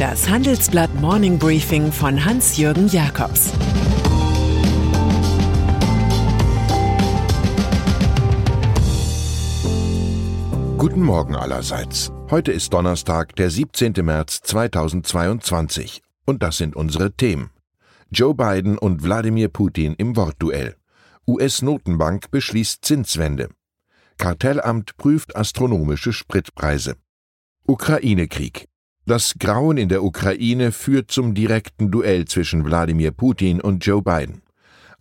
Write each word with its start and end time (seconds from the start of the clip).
Das 0.00 0.30
Handelsblatt 0.30 0.94
Morning 0.94 1.38
Briefing 1.38 1.92
von 1.92 2.24
Hans-Jürgen 2.24 2.88
Jakobs 2.88 3.52
Guten 10.78 11.02
Morgen 11.02 11.36
allerseits. 11.36 12.10
Heute 12.30 12.50
ist 12.50 12.72
Donnerstag, 12.72 13.36
der 13.36 13.50
17. 13.50 13.92
März 14.00 14.40
2022. 14.40 16.00
Und 16.24 16.42
das 16.42 16.56
sind 16.56 16.76
unsere 16.76 17.12
Themen. 17.12 17.50
Joe 18.10 18.34
Biden 18.34 18.78
und 18.78 19.02
Wladimir 19.02 19.50
Putin 19.50 19.94
im 19.98 20.16
Wortduell. 20.16 20.76
US-Notenbank 21.28 22.30
beschließt 22.30 22.82
Zinswende. 22.82 23.50
Kartellamt 24.16 24.96
prüft 24.96 25.36
astronomische 25.36 26.14
Spritpreise. 26.14 26.94
Ukraine-Krieg. 27.66 28.69
Das 29.10 29.34
Grauen 29.40 29.76
in 29.76 29.88
der 29.88 30.04
Ukraine 30.04 30.70
führt 30.70 31.10
zum 31.10 31.34
direkten 31.34 31.90
Duell 31.90 32.26
zwischen 32.26 32.64
Wladimir 32.64 33.10
Putin 33.10 33.60
und 33.60 33.84
Joe 33.84 34.02
Biden. 34.02 34.42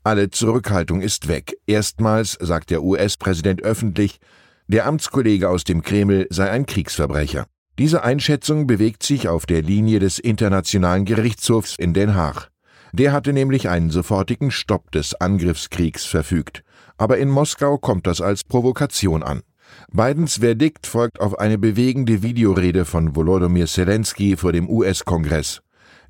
Alle 0.04 0.32
Zurückhaltung 0.32 1.02
ist 1.02 1.28
weg. 1.28 1.56
Erstmals 1.68 2.36
sagt 2.42 2.72
der 2.72 2.82
US-Präsident 2.82 3.62
öffentlich, 3.62 4.20
der 4.68 4.88
Amtskollege 4.88 5.48
aus 5.48 5.64
dem 5.64 5.84
Kreml 5.84 6.26
sei 6.32 6.50
ein 6.50 6.66
Kriegsverbrecher. 6.66 7.46
Diese 7.78 8.04
Einschätzung 8.04 8.66
bewegt 8.66 9.04
sich 9.04 9.28
auf 9.28 9.46
der 9.46 9.62
Linie 9.62 10.00
des 10.00 10.18
Internationalen 10.18 11.06
Gerichtshofs 11.06 11.76
in 11.78 11.94
Den 11.94 12.16
Haag. 12.16 12.50
Der 12.92 13.12
hatte 13.12 13.32
nämlich 13.32 13.70
einen 13.70 13.92
sofortigen 13.92 14.50
Stopp 14.50 14.90
des 14.90 15.14
Angriffskriegs 15.14 16.06
verfügt. 16.06 16.64
Aber 16.98 17.20
in 17.20 17.30
Moskau 17.30 17.78
kommt 17.78 18.08
das 18.08 18.22
als 18.22 18.44
Provokation 18.44 19.22
an. 19.22 19.44
Bidens 19.92 20.38
Verdikt 20.38 20.86
folgt 20.88 21.20
auf 21.20 21.40
eine 21.40 21.58
bewegende 21.58 22.22
Videorede 22.22 22.86
von 22.86 23.16
Volodymyr 23.16 23.66
Zelensky 23.66 24.38
vor 24.38 24.52
dem 24.52 24.70
US-Kongress. 24.70 25.62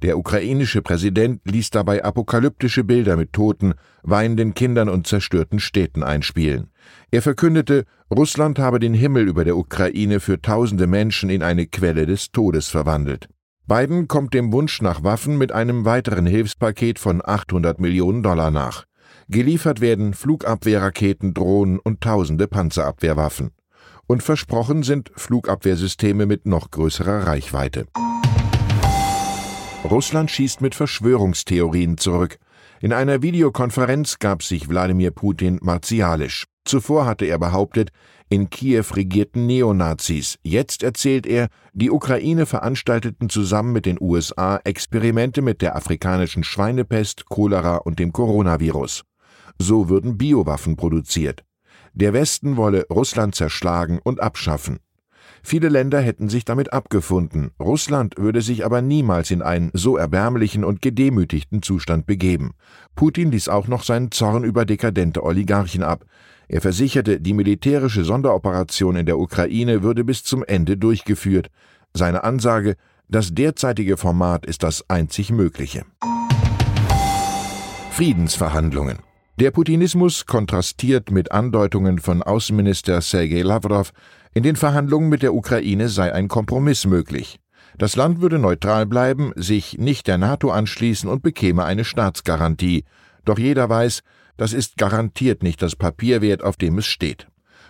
Der 0.01 0.17
ukrainische 0.17 0.81
Präsident 0.81 1.41
ließ 1.45 1.71
dabei 1.71 2.03
apokalyptische 2.03 2.83
Bilder 2.85 3.17
mit 3.17 3.33
Toten, 3.33 3.73
weinenden 4.01 4.53
Kindern 4.53 4.87
und 4.87 5.07
zerstörten 5.07 5.59
Städten 5.59 6.03
einspielen. 6.03 6.69
Er 7.11 7.21
verkündete, 7.21 7.85
Russland 8.09 8.59
habe 8.59 8.79
den 8.79 8.93
Himmel 8.93 9.27
über 9.27 9.43
der 9.43 9.57
Ukraine 9.57 10.19
für 10.19 10.41
tausende 10.41 10.87
Menschen 10.87 11.29
in 11.29 11.43
eine 11.43 11.67
Quelle 11.67 12.05
des 12.05 12.31
Todes 12.31 12.69
verwandelt. 12.69 13.27
Biden 13.67 14.07
kommt 14.07 14.33
dem 14.33 14.51
Wunsch 14.51 14.81
nach 14.81 15.03
Waffen 15.03 15.37
mit 15.37 15.51
einem 15.51 15.85
weiteren 15.85 16.25
Hilfspaket 16.25 16.97
von 16.97 17.21
800 17.23 17.79
Millionen 17.79 18.23
Dollar 18.23 18.51
nach. 18.51 18.85
Geliefert 19.27 19.79
werden 19.79 20.15
Flugabwehrraketen, 20.15 21.35
Drohnen 21.35 21.77
und 21.77 22.01
tausende 22.01 22.47
Panzerabwehrwaffen. 22.47 23.51
Und 24.11 24.23
versprochen 24.23 24.81
sind 24.81 25.11
Flugabwehrsysteme 25.15 26.25
mit 26.25 26.47
noch 26.47 26.71
größerer 26.71 27.27
Reichweite. 27.27 27.85
Russland 29.83 30.31
schießt 30.31 30.61
mit 30.61 30.73
Verschwörungstheorien 30.73 31.99
zurück. 31.99 32.39
In 32.81 32.91
einer 32.91 33.21
Videokonferenz 33.21 34.17
gab 34.17 34.41
sich 34.41 34.67
Wladimir 34.67 35.11
Putin 35.11 35.59
martialisch. 35.61 36.45
Zuvor 36.65 37.05
hatte 37.05 37.25
er 37.25 37.37
behauptet, 37.37 37.91
in 38.29 38.49
Kiew 38.49 38.85
regierten 38.95 39.45
Neonazis. 39.45 40.39
Jetzt 40.41 40.81
erzählt 40.81 41.27
er, 41.27 41.47
die 41.73 41.91
Ukraine 41.91 42.47
veranstalteten 42.47 43.29
zusammen 43.29 43.73
mit 43.73 43.85
den 43.85 43.99
USA 44.01 44.59
Experimente 44.63 45.43
mit 45.43 45.61
der 45.61 45.75
afrikanischen 45.75 46.43
Schweinepest, 46.43 47.27
Cholera 47.29 47.75
und 47.77 47.99
dem 47.99 48.11
Coronavirus. 48.11 49.03
So 49.59 49.87
würden 49.87 50.17
Biowaffen 50.17 50.77
produziert. 50.77 51.43
Der 51.93 52.13
Westen 52.13 52.57
wolle 52.57 52.85
Russland 52.89 53.35
zerschlagen 53.35 53.99
und 54.03 54.19
abschaffen. 54.21 54.79
Viele 55.41 55.69
Länder 55.69 56.01
hätten 56.01 56.29
sich 56.29 56.45
damit 56.45 56.73
abgefunden, 56.73 57.51
Russland 57.59 58.17
würde 58.17 58.41
sich 58.41 58.65
aber 58.65 58.81
niemals 58.81 59.31
in 59.31 59.41
einen 59.41 59.71
so 59.73 59.97
erbärmlichen 59.97 60.63
und 60.63 60.81
gedemütigten 60.81 61.61
Zustand 61.61 62.05
begeben. 62.05 62.51
Putin 62.95 63.31
ließ 63.31 63.47
auch 63.47 63.67
noch 63.67 63.83
seinen 63.83 64.11
Zorn 64.11 64.43
über 64.43 64.65
dekadente 64.65 65.23
Oligarchen 65.23 65.83
ab. 65.83 66.05
Er 66.47 66.61
versicherte, 66.61 67.21
die 67.21 67.33
militärische 67.33 68.03
Sonderoperation 68.03 68.95
in 68.95 69.05
der 69.05 69.19
Ukraine 69.19 69.83
würde 69.83 70.03
bis 70.03 70.23
zum 70.23 70.43
Ende 70.43 70.77
durchgeführt. 70.77 71.49
Seine 71.93 72.23
Ansage, 72.23 72.75
das 73.07 73.33
derzeitige 73.33 73.97
Format 73.97 74.45
ist 74.45 74.63
das 74.63 74.89
einzig 74.89 75.31
mögliche. 75.31 75.85
Friedensverhandlungen 77.91 78.99
der 79.39 79.51
Putinismus 79.51 80.25
kontrastiert 80.25 81.11
mit 81.11 81.31
Andeutungen 81.31 81.99
von 81.99 82.21
Außenminister 82.21 82.99
Sergei 82.99 83.41
Lavrov, 83.41 83.93
in 84.33 84.43
den 84.43 84.57
Verhandlungen 84.57 85.07
mit 85.07 85.21
der 85.23 85.33
Ukraine 85.33 85.87
sei 85.87 86.13
ein 86.13 86.27
Kompromiss 86.27 86.85
möglich. 86.85 87.39
Das 87.77 87.95
Land 87.95 88.19
würde 88.19 88.37
neutral 88.37 88.85
bleiben, 88.85 89.31
sich 89.37 89.77
nicht 89.77 90.07
der 90.07 90.17
NATO 90.17 90.51
anschließen 90.51 91.09
und 91.09 91.23
bekäme 91.23 91.63
eine 91.63 91.85
Staatsgarantie. 91.85 92.83
Doch 93.23 93.39
jeder 93.39 93.69
weiß, 93.69 94.01
das 94.35 94.51
ist 94.51 94.75
garantiert 94.75 95.41
nicht 95.41 95.61
das 95.61 95.77
Papier 95.77 96.21
wert, 96.21 96.43
auf 96.43 96.57
dem 96.57 96.77
es 96.77 96.85
steht. 96.85 97.27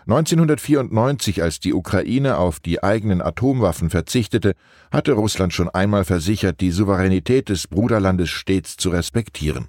1994, 0.08 1.44
als 1.44 1.60
die 1.60 1.76
Ukraine 1.76 2.40
auf 2.40 2.60
die 2.60 2.82
eigenen 2.82 3.22
Atomwaffen 3.22 3.92
verzichtete, 3.92 4.54
hatte 4.92 5.12
Russland 5.12 5.54
schon 5.54 5.70
einmal 5.70 6.04
versichert, 6.04 6.62
die 6.62 6.72
Souveränität 6.72 7.50
des 7.50 7.68
Bruderlandes 7.68 8.32
stets 8.32 8.76
zu 8.76 8.90
respektieren. 8.90 9.68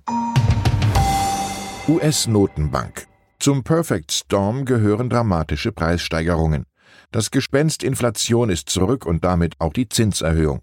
US-Notenbank. 1.90 3.08
Zum 3.40 3.64
Perfect 3.64 4.12
Storm 4.12 4.64
gehören 4.64 5.10
dramatische 5.10 5.72
Preissteigerungen. 5.72 6.66
Das 7.10 7.32
Gespenst 7.32 7.82
Inflation 7.82 8.48
ist 8.48 8.70
zurück 8.70 9.04
und 9.04 9.24
damit 9.24 9.56
auch 9.58 9.72
die 9.72 9.88
Zinserhöhung. 9.88 10.60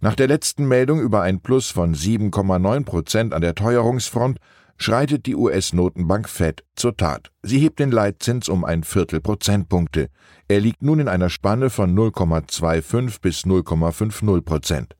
Nach 0.00 0.14
der 0.14 0.28
letzten 0.28 0.68
Meldung 0.68 1.00
über 1.00 1.22
ein 1.22 1.40
Plus 1.40 1.70
von 1.70 1.96
7,9 1.96 2.84
Prozent 2.84 3.34
an 3.34 3.42
der 3.42 3.56
Teuerungsfront 3.56 4.38
schreitet 4.76 5.26
die 5.26 5.34
US-Notenbank 5.34 6.28
Fed 6.28 6.62
zur 6.76 6.96
Tat. 6.96 7.32
Sie 7.42 7.58
hebt 7.58 7.80
den 7.80 7.90
Leitzins 7.90 8.48
um 8.48 8.64
ein 8.64 8.84
Viertel 8.84 9.20
Prozentpunkte. 9.20 10.06
Er 10.46 10.60
liegt 10.60 10.82
nun 10.82 11.00
in 11.00 11.08
einer 11.08 11.30
Spanne 11.30 11.70
von 11.70 11.96
0,25 11.98 13.20
bis 13.20 13.40
0,50 13.40 14.42
Prozent. 14.42 14.94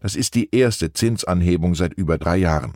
Das 0.00 0.16
ist 0.16 0.34
die 0.34 0.52
erste 0.52 0.92
Zinsanhebung 0.92 1.76
seit 1.76 1.94
über 1.94 2.18
drei 2.18 2.38
Jahren. 2.38 2.72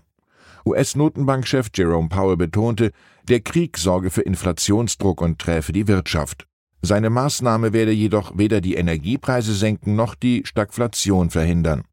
US-Notenbankchef 0.66 1.68
Jerome 1.72 2.08
Powell 2.08 2.36
betonte, 2.36 2.90
der 3.28 3.40
Krieg 3.40 3.78
sorge 3.78 4.10
für 4.10 4.22
Inflationsdruck 4.22 5.20
und 5.20 5.38
träfe 5.38 5.72
die 5.72 5.86
Wirtschaft. 5.86 6.48
Seine 6.82 7.08
Maßnahme 7.08 7.72
werde 7.72 7.92
jedoch 7.92 8.36
weder 8.36 8.60
die 8.60 8.74
Energiepreise 8.74 9.54
senken 9.54 9.94
noch 9.94 10.16
die 10.16 10.42
Stagflation 10.44 11.30
verhindern. 11.30 11.84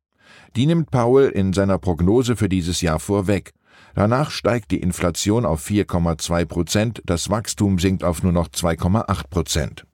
Die 0.55 0.65
nimmt 0.65 0.91
Powell 0.91 1.29
in 1.29 1.53
seiner 1.53 1.77
Prognose 1.77 2.35
für 2.35 2.49
dieses 2.49 2.81
Jahr 2.81 2.99
vorweg. 2.99 3.53
Danach 3.95 4.31
steigt 4.31 4.71
die 4.71 4.81
Inflation 4.81 5.45
auf 5.45 5.65
4,2 5.65 6.45
Prozent, 6.45 7.01
das 7.05 7.29
Wachstum 7.29 7.77
sinkt 7.77 8.03
auf 8.03 8.23
nur 8.23 8.31
noch 8.31 8.47
2,8 8.47 9.29
Prozent. 9.29 9.85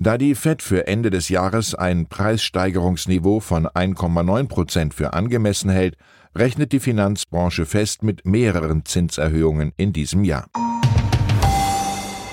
Da 0.00 0.16
die 0.16 0.36
Fed 0.36 0.62
für 0.62 0.86
Ende 0.86 1.10
des 1.10 1.28
Jahres 1.28 1.74
ein 1.74 2.06
Preissteigerungsniveau 2.06 3.40
von 3.40 3.66
1,9 3.66 4.46
Prozent 4.46 4.94
für 4.94 5.12
angemessen 5.12 5.70
hält, 5.70 5.96
rechnet 6.38 6.72
die 6.72 6.80
Finanzbranche 6.80 7.66
fest 7.66 8.02
mit 8.02 8.24
mehreren 8.24 8.84
Zinserhöhungen 8.84 9.72
in 9.76 9.92
diesem 9.92 10.24
Jahr. 10.24 10.46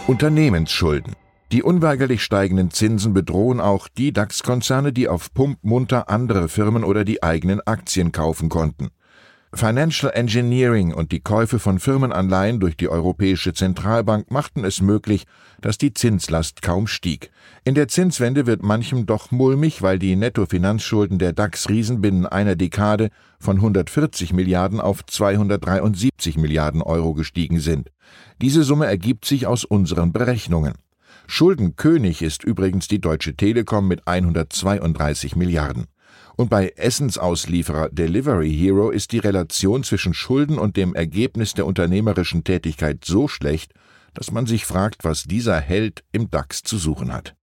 Unternehmensschulden. 0.07 1.15
Die 1.51 1.63
unweigerlich 1.63 2.23
steigenden 2.23 2.69
Zinsen 2.69 3.13
bedrohen 3.13 3.59
auch 3.59 3.87
die 3.87 4.13
DAX-Konzerne, 4.13 4.93
die 4.93 5.07
auf 5.07 5.33
Pump 5.33 5.59
munter 5.63 6.09
andere 6.09 6.49
Firmen 6.49 6.83
oder 6.83 7.03
die 7.03 7.23
eigenen 7.23 7.61
Aktien 7.61 8.11
kaufen 8.11 8.49
konnten. 8.49 8.89
Financial 9.55 10.11
Engineering 10.13 10.93
und 10.93 11.13
die 11.13 11.21
Käufe 11.21 11.59
von 11.59 11.79
Firmenanleihen 11.79 12.59
durch 12.59 12.75
die 12.75 12.89
Europäische 12.89 13.53
Zentralbank 13.53 14.29
machten 14.29 14.65
es 14.65 14.81
möglich, 14.81 15.23
dass 15.61 15.77
die 15.77 15.93
Zinslast 15.93 16.61
kaum 16.61 16.87
stieg. 16.87 17.31
In 17.63 17.73
der 17.73 17.87
Zinswende 17.87 18.47
wird 18.47 18.63
manchem 18.63 19.05
doch 19.05 19.31
mulmig, 19.31 19.81
weil 19.81 19.97
die 19.97 20.17
Nettofinanzschulden 20.17 21.19
der 21.19 21.31
DAX-Riesen 21.31 22.01
binnen 22.01 22.25
einer 22.25 22.57
Dekade 22.57 23.11
von 23.39 23.55
140 23.55 24.33
Milliarden 24.33 24.81
auf 24.81 25.05
273 25.05 26.37
Milliarden 26.37 26.81
Euro 26.81 27.13
gestiegen 27.13 27.61
sind. 27.61 27.91
Diese 28.41 28.63
Summe 28.63 28.87
ergibt 28.87 29.23
sich 29.23 29.47
aus 29.47 29.63
unseren 29.63 30.11
Berechnungen. 30.11 30.73
Schuldenkönig 31.27 32.21
ist 32.21 32.43
übrigens 32.43 32.89
die 32.89 32.99
Deutsche 32.99 33.37
Telekom 33.37 33.87
mit 33.87 34.05
132 34.05 35.37
Milliarden. 35.37 35.85
Und 36.37 36.49
bei 36.49 36.69
Essensauslieferer 36.75 37.89
Delivery 37.89 38.51
Hero 38.53 38.89
ist 38.89 39.11
die 39.13 39.19
Relation 39.19 39.83
zwischen 39.83 40.13
Schulden 40.13 40.57
und 40.57 40.75
dem 40.75 40.93
Ergebnis 40.93 41.53
der 41.53 41.65
unternehmerischen 41.65 42.43
Tätigkeit 42.43 43.05
so 43.05 43.27
schlecht, 43.27 43.73
dass 44.13 44.31
man 44.31 44.45
sich 44.45 44.65
fragt, 44.65 45.03
was 45.03 45.23
dieser 45.23 45.59
Held 45.59 46.03
im 46.11 46.29
DAX 46.29 46.63
zu 46.63 46.77
suchen 46.77 47.13
hat. 47.13 47.35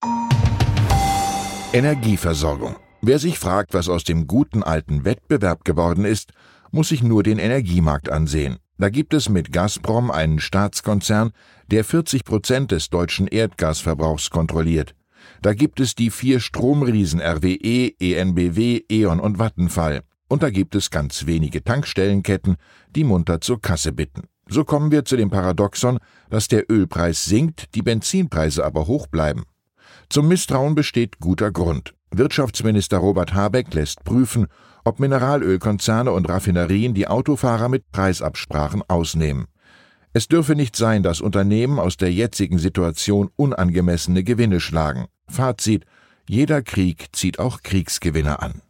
Energieversorgung. 1.73 2.77
Wer 3.01 3.19
sich 3.19 3.39
fragt, 3.39 3.75
was 3.75 3.89
aus 3.89 4.05
dem 4.05 4.27
guten 4.27 4.63
alten 4.63 5.05
Wettbewerb 5.05 5.65
geworden 5.65 6.05
ist, 6.05 6.33
muss 6.71 6.89
sich 6.89 7.03
nur 7.03 7.23
den 7.23 7.39
Energiemarkt 7.39 8.11
ansehen. 8.11 8.59
Da 8.79 8.91
gibt 8.91 9.15
es 9.15 9.29
mit 9.29 9.53
Gazprom 9.53 10.11
einen 10.11 10.39
Staatskonzern, 10.39 11.33
der 11.71 11.85
40 11.85 12.25
Prozent 12.25 12.71
des 12.73 12.91
deutschen 12.91 13.27
Erdgasverbrauchs 13.27 14.31
kontrolliert. 14.31 14.95
Da 15.43 15.55
gibt 15.55 15.81
es 15.81 15.95
die 15.95 16.11
vier 16.11 16.41
Stromriesen 16.41 17.21
RWE, 17.21 17.93
ENBW, 18.01 18.83
E.ON 18.91 19.21
und 19.21 19.39
Vattenfall. 19.39 20.03
Und 20.29 20.43
da 20.43 20.51
gibt 20.51 20.75
es 20.75 20.91
ganz 20.91 21.27
wenige 21.27 21.63
Tankstellenketten, 21.63 22.57
die 22.95 23.05
munter 23.05 23.41
zur 23.41 23.61
Kasse 23.61 23.93
bitten. 23.93 24.23
So 24.49 24.65
kommen 24.65 24.91
wir 24.91 25.05
zu 25.05 25.17
dem 25.17 25.31
Paradoxon, 25.31 25.99
dass 26.31 26.49
der 26.49 26.71
Ölpreis 26.71 27.25
sinkt, 27.25 27.75
die 27.75 27.83
Benzinpreise 27.83 28.65
aber 28.65 28.87
hoch 28.87 29.07
bleiben. 29.07 29.45
Zum 30.09 30.29
Misstrauen 30.29 30.75
besteht 30.75 31.21
guter 31.21 31.51
Grund. 31.51 31.95
Wirtschaftsminister 32.11 32.99
Robert 32.99 33.33
Habeck 33.35 33.73
lässt 33.73 34.05
prüfen, 34.05 34.47
ob 34.85 35.01
Mineralölkonzerne 35.01 36.13
und 36.13 36.29
Raffinerien 36.29 36.93
die 36.93 37.09
Autofahrer 37.09 37.69
mit 37.69 37.91
Preisabsprachen 37.93 38.83
ausnehmen. 38.89 39.47
Es 40.15 40.29
dürfe 40.29 40.55
nicht 40.55 40.77
sein, 40.77 41.03
dass 41.03 41.23
Unternehmen 41.23 41.79
aus 41.79 41.97
der 41.97 42.13
jetzigen 42.13 42.59
Situation 42.59 43.31
unangemessene 43.37 44.23
Gewinne 44.23 44.61
schlagen. 44.61 45.07
Fazit: 45.27 45.87
Jeder 46.29 46.61
Krieg 46.61 47.07
zieht 47.13 47.39
auch 47.39 47.63
Kriegsgewinner 47.63 48.43
an. 48.43 48.61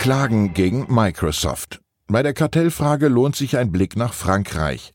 Klagen 0.00 0.52
gegen 0.52 0.92
Microsoft. 0.92 1.80
Bei 2.08 2.24
der 2.24 2.34
Kartellfrage 2.34 3.06
lohnt 3.06 3.36
sich 3.36 3.56
ein 3.56 3.70
Blick 3.70 3.96
nach 3.96 4.14
Frankreich. 4.14 4.94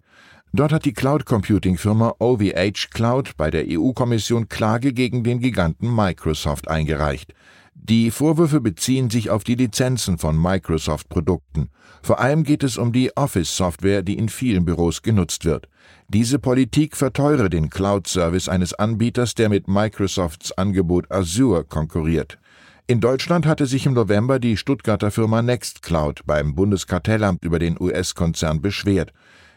Dort 0.51 0.73
hat 0.73 0.83
die 0.83 0.93
Cloud-Computing-Firma 0.93 2.15
OVH 2.19 2.89
Cloud 2.91 3.37
bei 3.37 3.49
der 3.49 3.65
EU-Kommission 3.69 4.49
Klage 4.49 4.91
gegen 4.91 5.23
den 5.23 5.39
Giganten 5.39 5.95
Microsoft 5.95 6.67
eingereicht. 6.67 7.33
Die 7.79 8.11
Vorwürfe 8.11 8.59
beziehen 8.59 9.09
sich 9.09 9.29
auf 9.29 9.43
die 9.43 9.55
Lizenzen 9.55 10.17
von 10.17 10.41
Microsoft-Produkten. 10.41 11.69
Vor 12.01 12.19
allem 12.19 12.43
geht 12.43 12.63
es 12.63 12.77
um 12.77 12.91
die 12.91 13.15
Office-Software, 13.15 14.01
die 14.01 14.17
in 14.17 14.27
vielen 14.27 14.65
Büros 14.65 15.01
genutzt 15.01 15.45
wird. 15.45 15.69
Diese 16.09 16.39
Politik 16.39 16.97
verteure 16.97 17.49
den 17.49 17.69
Cloud-Service 17.69 18.49
eines 18.49 18.73
Anbieters, 18.73 19.35
der 19.35 19.49
mit 19.49 19.67
Microsofts 19.67 20.51
Angebot 20.57 21.09
Azure 21.11 21.63
konkurriert. 21.63 22.37
In 22.87 22.99
Deutschland 22.99 23.45
hatte 23.45 23.65
sich 23.65 23.85
im 23.85 23.93
November 23.93 24.39
die 24.39 24.57
Stuttgarter 24.57 25.11
Firma 25.11 25.41
Nextcloud 25.41 26.21
beim 26.25 26.55
Bundeskartellamt 26.55 27.43
über 27.45 27.59
den 27.59 27.79
US-Konzern 27.79 28.61
beschwert. 28.61 29.13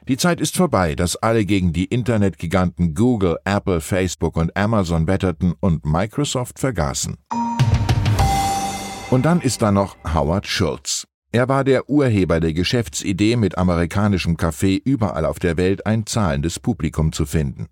Die 0.08 0.16
Zeit 0.16 0.40
ist 0.40 0.56
vorbei, 0.56 0.94
dass 0.94 1.16
alle 1.16 1.44
gegen 1.44 1.72
die 1.72 1.84
Internetgiganten 1.84 2.94
Google, 2.94 3.38
Apple, 3.44 3.80
Facebook 3.80 4.36
und 4.36 4.56
Amazon 4.56 5.06
wetterten 5.06 5.54
und 5.60 5.84
Microsoft 5.84 6.58
vergaßen. 6.58 7.16
Und 9.10 9.24
dann 9.24 9.40
ist 9.40 9.60
da 9.60 9.72
noch 9.72 9.96
Howard 10.14 10.46
Schultz. 10.46 11.04
Er 11.32 11.48
war 11.48 11.64
der 11.64 11.90
Urheber 11.90 12.38
der 12.38 12.52
Geschäftsidee, 12.52 13.34
mit 13.34 13.58
amerikanischem 13.58 14.36
Kaffee 14.36 14.80
überall 14.84 15.24
auf 15.24 15.40
der 15.40 15.56
Welt 15.56 15.84
ein 15.84 16.06
zahlendes 16.06 16.60
Publikum 16.60 17.10
zu 17.12 17.26
finden. 17.26 17.66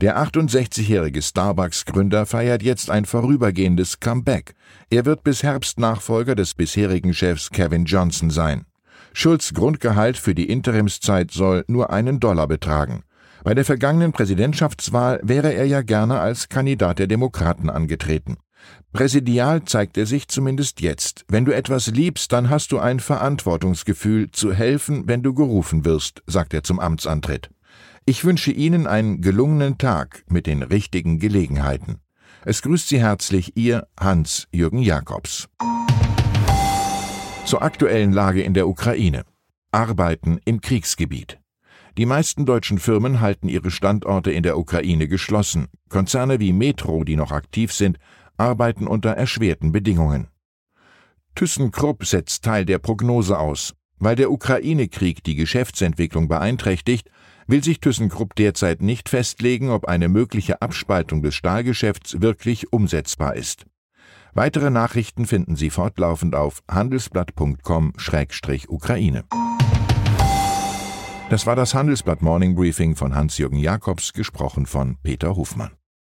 Der 0.00 0.18
68-jährige 0.18 1.20
Starbucks-Gründer 1.20 2.24
feiert 2.24 2.62
jetzt 2.62 2.88
ein 2.88 3.04
vorübergehendes 3.04 4.00
Comeback. 4.00 4.54
Er 4.88 5.04
wird 5.04 5.24
bis 5.24 5.42
Herbst 5.42 5.78
Nachfolger 5.78 6.34
des 6.34 6.54
bisherigen 6.54 7.12
Chefs 7.12 7.50
Kevin 7.50 7.84
Johnson 7.84 8.30
sein. 8.30 8.64
Schulz 9.12 9.52
Grundgehalt 9.52 10.16
für 10.16 10.34
die 10.34 10.48
Interimszeit 10.48 11.32
soll 11.32 11.64
nur 11.68 11.90
einen 11.90 12.18
Dollar 12.18 12.48
betragen. 12.48 13.02
Bei 13.44 13.52
der 13.52 13.66
vergangenen 13.66 14.12
Präsidentschaftswahl 14.12 15.20
wäre 15.22 15.52
er 15.52 15.66
ja 15.66 15.82
gerne 15.82 16.18
als 16.18 16.48
Kandidat 16.48 16.98
der 16.98 17.08
Demokraten 17.08 17.68
angetreten. 17.68 18.38
Präsidial 18.92 19.64
zeigt 19.64 19.98
er 19.98 20.06
sich 20.06 20.28
zumindest 20.28 20.80
jetzt. 20.80 21.24
Wenn 21.28 21.44
du 21.44 21.54
etwas 21.54 21.88
liebst, 21.88 22.32
dann 22.32 22.50
hast 22.50 22.72
du 22.72 22.78
ein 22.78 23.00
Verantwortungsgefühl, 23.00 24.30
zu 24.30 24.52
helfen, 24.52 25.04
wenn 25.06 25.22
du 25.22 25.34
gerufen 25.34 25.84
wirst, 25.84 26.22
sagt 26.26 26.54
er 26.54 26.62
zum 26.62 26.80
Amtsantritt. 26.80 27.50
Ich 28.06 28.24
wünsche 28.24 28.50
Ihnen 28.50 28.86
einen 28.86 29.20
gelungenen 29.20 29.76
Tag 29.76 30.24
mit 30.28 30.46
den 30.46 30.62
richtigen 30.62 31.18
Gelegenheiten. 31.18 32.00
Es 32.44 32.62
grüßt 32.62 32.88
Sie 32.88 33.00
herzlich 33.00 33.56
Ihr 33.56 33.86
Hans-Jürgen 34.00 34.80
Jakobs. 34.80 35.48
Zur 37.44 37.62
aktuellen 37.62 38.12
Lage 38.12 38.42
in 38.42 38.54
der 38.54 38.68
Ukraine. 38.68 39.24
Arbeiten 39.70 40.40
im 40.44 40.62
Kriegsgebiet. 40.62 41.38
Die 41.98 42.06
meisten 42.06 42.46
deutschen 42.46 42.78
Firmen 42.78 43.20
halten 43.20 43.48
ihre 43.48 43.70
Standorte 43.70 44.30
in 44.30 44.42
der 44.42 44.56
Ukraine 44.56 45.08
geschlossen. 45.08 45.66
Konzerne 45.88 46.40
wie 46.40 46.52
Metro, 46.52 47.04
die 47.04 47.16
noch 47.16 47.32
aktiv 47.32 47.72
sind, 47.72 47.98
arbeiten 48.38 48.86
unter 48.86 49.10
erschwerten 49.10 49.72
Bedingungen. 49.72 50.28
ThyssenKrupp 51.34 52.06
setzt 52.06 52.44
Teil 52.44 52.64
der 52.64 52.78
Prognose 52.78 53.38
aus. 53.38 53.74
Weil 54.00 54.16
der 54.16 54.30
Ukraine-Krieg 54.30 55.24
die 55.24 55.34
Geschäftsentwicklung 55.34 56.28
beeinträchtigt, 56.28 57.10
will 57.48 57.64
sich 57.64 57.80
ThyssenKrupp 57.80 58.36
derzeit 58.36 58.80
nicht 58.80 59.08
festlegen, 59.08 59.70
ob 59.70 59.86
eine 59.86 60.08
mögliche 60.08 60.62
Abspaltung 60.62 61.20
des 61.22 61.34
Stahlgeschäfts 61.34 62.20
wirklich 62.20 62.72
umsetzbar 62.72 63.34
ist. 63.34 63.66
Weitere 64.34 64.70
Nachrichten 64.70 65.26
finden 65.26 65.56
Sie 65.56 65.70
fortlaufend 65.70 66.36
auf 66.36 66.62
handelsblatt.com-ukraine. 66.70 69.24
Das 71.30 71.46
war 71.46 71.56
das 71.56 71.74
Handelsblatt 71.74 72.22
Morning 72.22 72.54
Briefing 72.54 72.94
von 72.94 73.14
Hans-Jürgen 73.14 73.58
Jakobs, 73.58 74.12
gesprochen 74.12 74.66
von 74.66 74.98
Peter 75.02 75.34
Hofmann. 75.36 75.77